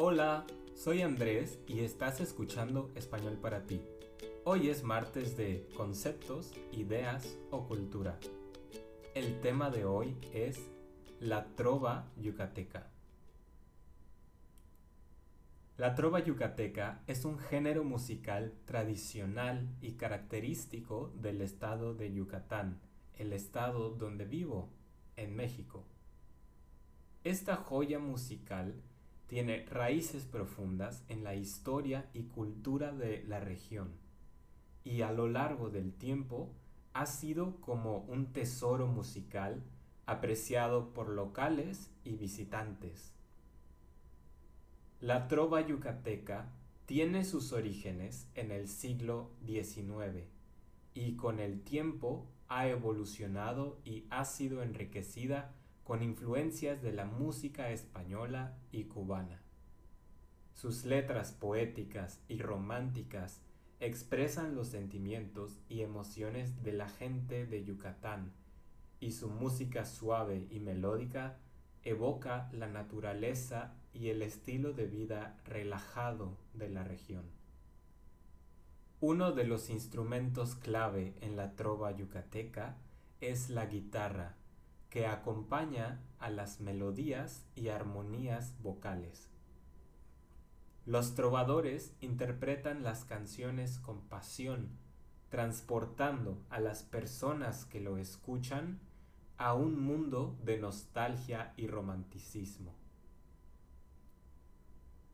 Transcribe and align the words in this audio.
Hola, 0.00 0.46
soy 0.76 1.02
Andrés 1.02 1.58
y 1.66 1.80
estás 1.80 2.20
escuchando 2.20 2.88
Español 2.94 3.36
para 3.42 3.66
ti. 3.66 3.82
Hoy 4.44 4.68
es 4.70 4.84
martes 4.84 5.36
de 5.36 5.68
conceptos, 5.76 6.52
ideas 6.70 7.36
o 7.50 7.66
cultura. 7.66 8.16
El 9.16 9.40
tema 9.40 9.70
de 9.70 9.86
hoy 9.86 10.16
es 10.32 10.70
la 11.18 11.46
trova 11.56 12.12
yucateca. 12.16 12.86
La 15.76 15.96
trova 15.96 16.20
yucateca 16.20 17.02
es 17.08 17.24
un 17.24 17.36
género 17.40 17.82
musical 17.82 18.52
tradicional 18.66 19.68
y 19.80 19.94
característico 19.94 21.12
del 21.16 21.40
estado 21.40 21.94
de 21.94 22.12
Yucatán, 22.12 22.78
el 23.16 23.32
estado 23.32 23.90
donde 23.90 24.26
vivo, 24.26 24.68
en 25.16 25.34
México. 25.34 25.82
Esta 27.24 27.56
joya 27.56 27.98
musical 27.98 28.80
tiene 29.28 29.66
raíces 29.66 30.24
profundas 30.24 31.04
en 31.08 31.22
la 31.22 31.34
historia 31.34 32.08
y 32.14 32.24
cultura 32.24 32.92
de 32.92 33.22
la 33.24 33.40
región 33.40 33.90
y 34.84 35.02
a 35.02 35.12
lo 35.12 35.28
largo 35.28 35.68
del 35.68 35.92
tiempo 35.92 36.50
ha 36.94 37.04
sido 37.04 37.60
como 37.60 37.98
un 38.08 38.32
tesoro 38.32 38.86
musical 38.86 39.62
apreciado 40.06 40.94
por 40.94 41.10
locales 41.10 41.90
y 42.04 42.16
visitantes. 42.16 43.12
La 45.00 45.28
trova 45.28 45.60
yucateca 45.60 46.50
tiene 46.86 47.24
sus 47.24 47.52
orígenes 47.52 48.26
en 48.34 48.50
el 48.50 48.66
siglo 48.66 49.30
XIX 49.44 50.24
y 50.94 51.16
con 51.16 51.38
el 51.38 51.60
tiempo 51.60 52.26
ha 52.48 52.66
evolucionado 52.66 53.78
y 53.84 54.06
ha 54.08 54.24
sido 54.24 54.62
enriquecida 54.62 55.54
con 55.88 56.02
influencias 56.02 56.82
de 56.82 56.92
la 56.92 57.06
música 57.06 57.70
española 57.70 58.58
y 58.70 58.84
cubana. 58.84 59.40
Sus 60.52 60.84
letras 60.84 61.32
poéticas 61.32 62.20
y 62.28 62.42
románticas 62.42 63.40
expresan 63.80 64.54
los 64.54 64.68
sentimientos 64.68 65.58
y 65.66 65.80
emociones 65.80 66.62
de 66.62 66.74
la 66.74 66.90
gente 66.90 67.46
de 67.46 67.64
Yucatán, 67.64 68.34
y 69.00 69.12
su 69.12 69.30
música 69.30 69.86
suave 69.86 70.46
y 70.50 70.60
melódica 70.60 71.38
evoca 71.82 72.50
la 72.52 72.66
naturaleza 72.66 73.72
y 73.94 74.10
el 74.10 74.20
estilo 74.20 74.74
de 74.74 74.84
vida 74.84 75.38
relajado 75.46 76.36
de 76.52 76.68
la 76.68 76.84
región. 76.84 77.24
Uno 79.00 79.32
de 79.32 79.44
los 79.44 79.70
instrumentos 79.70 80.54
clave 80.54 81.14
en 81.22 81.34
la 81.34 81.56
trova 81.56 81.92
yucateca 81.92 82.76
es 83.22 83.48
la 83.48 83.64
guitarra, 83.64 84.36
que 84.90 85.06
acompaña 85.06 86.00
a 86.18 86.30
las 86.30 86.60
melodías 86.60 87.44
y 87.54 87.68
armonías 87.68 88.54
vocales. 88.62 89.28
Los 90.86 91.14
trovadores 91.14 91.94
interpretan 92.00 92.82
las 92.82 93.04
canciones 93.04 93.78
con 93.78 94.00
pasión, 94.02 94.70
transportando 95.28 96.42
a 96.48 96.60
las 96.60 96.82
personas 96.82 97.66
que 97.66 97.80
lo 97.80 97.98
escuchan 97.98 98.80
a 99.36 99.54
un 99.54 99.80
mundo 99.80 100.36
de 100.42 100.58
nostalgia 100.58 101.52
y 101.56 101.66
romanticismo. 101.66 102.74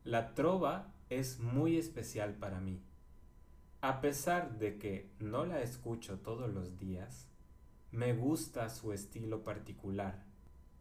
La 0.05 0.33
trova 0.33 0.93
es 1.09 1.39
muy 1.39 1.77
especial 1.77 2.35
para 2.35 2.59
mí. 2.59 2.81
A 3.81 4.01
pesar 4.01 4.57
de 4.57 4.77
que 4.79 5.11
no 5.19 5.45
la 5.45 5.61
escucho 5.61 6.19
todos 6.19 6.49
los 6.51 6.79
días, 6.79 7.27
me 7.95 8.13
gusta 8.13 8.69
su 8.69 8.91
estilo 8.91 9.43
particular, 9.43 10.21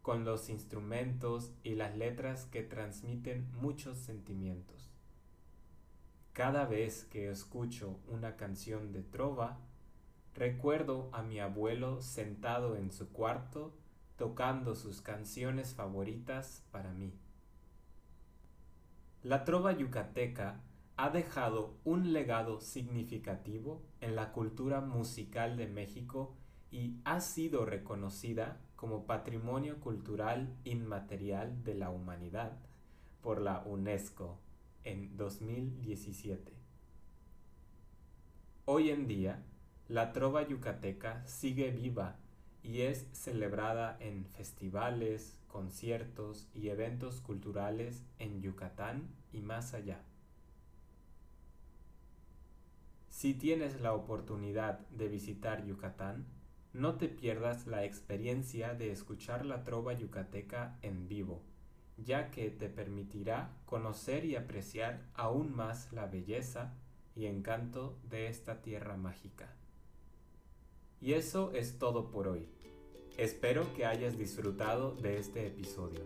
con 0.02 0.24
los 0.24 0.48
instrumentos 0.48 1.52
y 1.62 1.76
las 1.76 1.96
letras 1.96 2.46
que 2.46 2.62
transmiten 2.62 3.48
muchos 3.60 3.98
sentimientos. 3.98 4.90
Cada 6.32 6.66
vez 6.66 7.04
que 7.04 7.30
escucho 7.30 8.00
una 8.08 8.36
canción 8.36 8.92
de 8.92 9.02
trova, 9.02 9.60
recuerdo 10.34 11.08
a 11.12 11.22
mi 11.22 11.38
abuelo 11.38 12.02
sentado 12.02 12.74
en 12.76 12.90
su 12.90 13.08
cuarto 13.10 13.72
tocando 14.16 14.74
sus 14.74 15.00
canciones 15.00 15.74
favoritas 15.74 16.64
para 16.72 16.92
mí. 16.92 17.14
La 19.22 19.44
trova 19.44 19.72
yucateca 19.72 20.60
ha 20.96 21.10
dejado 21.10 21.78
un 21.84 22.12
legado 22.12 22.60
significativo 22.60 23.82
en 24.00 24.16
la 24.16 24.32
cultura 24.32 24.80
musical 24.80 25.56
de 25.56 25.66
México 25.66 26.36
y 26.74 26.98
ha 27.04 27.20
sido 27.20 27.64
reconocida 27.64 28.58
como 28.74 29.06
Patrimonio 29.06 29.78
Cultural 29.78 30.52
Inmaterial 30.64 31.62
de 31.62 31.76
la 31.76 31.90
Humanidad 31.90 32.58
por 33.22 33.40
la 33.40 33.60
UNESCO 33.60 34.40
en 34.82 35.16
2017. 35.16 36.52
Hoy 38.64 38.90
en 38.90 39.06
día, 39.06 39.44
la 39.86 40.12
trova 40.12 40.48
yucateca 40.48 41.24
sigue 41.28 41.70
viva 41.70 42.16
y 42.64 42.80
es 42.80 43.06
celebrada 43.12 43.96
en 44.00 44.24
festivales, 44.24 45.38
conciertos 45.46 46.48
y 46.54 46.70
eventos 46.70 47.20
culturales 47.20 48.04
en 48.18 48.42
Yucatán 48.42 49.14
y 49.32 49.42
más 49.42 49.74
allá. 49.74 50.02
Si 53.10 53.32
tienes 53.34 53.80
la 53.80 53.94
oportunidad 53.94 54.80
de 54.88 55.06
visitar 55.06 55.64
Yucatán, 55.64 56.26
no 56.74 56.96
te 56.96 57.08
pierdas 57.08 57.68
la 57.68 57.84
experiencia 57.84 58.74
de 58.74 58.90
escuchar 58.90 59.46
la 59.46 59.62
trova 59.62 59.92
yucateca 59.92 60.76
en 60.82 61.06
vivo, 61.08 61.40
ya 61.96 62.32
que 62.32 62.50
te 62.50 62.68
permitirá 62.68 63.56
conocer 63.64 64.24
y 64.24 64.34
apreciar 64.34 65.06
aún 65.14 65.54
más 65.54 65.92
la 65.92 66.06
belleza 66.06 66.74
y 67.14 67.26
encanto 67.26 67.96
de 68.10 68.26
esta 68.26 68.60
tierra 68.60 68.96
mágica. 68.96 69.54
Y 71.00 71.12
eso 71.12 71.52
es 71.52 71.78
todo 71.78 72.10
por 72.10 72.26
hoy. 72.26 72.48
Espero 73.16 73.72
que 73.74 73.86
hayas 73.86 74.18
disfrutado 74.18 74.96
de 74.96 75.18
este 75.18 75.46
episodio. 75.46 76.00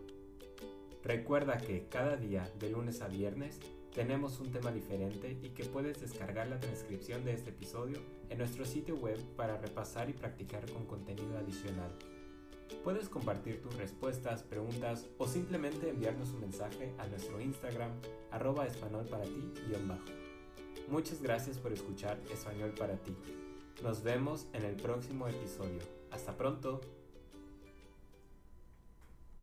Recuerda 1.02 1.56
que 1.56 1.88
cada 1.88 2.16
día, 2.16 2.46
de 2.58 2.68
lunes 2.68 3.00
a 3.00 3.08
viernes, 3.08 3.58
tenemos 3.98 4.38
un 4.38 4.53
tema 4.53 4.70
diferente 4.70 5.36
y 5.42 5.48
que 5.48 5.64
puedes 5.64 6.00
descargar 6.00 6.47
la 6.47 6.60
transcripción 6.60 7.25
de 7.25 7.32
este 7.32 7.50
episodio 7.50 7.98
en 8.31 8.38
nuestro 8.38 8.64
sitio 8.64 8.94
web 8.94 9.19
para 9.34 9.56
repasar 9.56 10.09
y 10.09 10.12
practicar 10.12 10.70
con 10.70 10.86
contenido 10.86 11.36
adicional. 11.36 11.91
Puedes 12.84 13.08
compartir 13.08 13.60
tus 13.60 13.75
respuestas, 13.75 14.44
preguntas 14.44 15.08
o 15.19 15.26
simplemente 15.26 15.91
enviarnos 15.91 16.31
un 16.31 16.42
mensaje 16.42 16.94
a 16.98 17.08
nuestro 17.08 17.41
Instagram 17.41 17.91
arroba 18.31 18.69
español 18.69 19.04
para 19.10 19.25
ti 19.25 19.53
bajo. 19.88 20.06
Muchas 20.88 21.20
gracias 21.20 21.58
por 21.58 21.72
escuchar 21.72 22.20
Español 22.31 22.75
para 22.78 22.98
ti. 22.98 23.16
Nos 23.82 24.04
vemos 24.04 24.47
en 24.53 24.62
el 24.64 24.76
próximo 24.76 25.26
episodio. 25.26 25.81
Hasta 26.12 26.37
pronto. 26.37 26.81